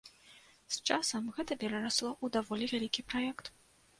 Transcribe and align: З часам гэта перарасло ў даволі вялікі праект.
З 0.75 0.79
часам 0.93 1.27
гэта 1.35 1.57
перарасло 1.63 2.09
ў 2.23 2.35
даволі 2.37 2.65
вялікі 2.73 3.03
праект. 3.13 3.45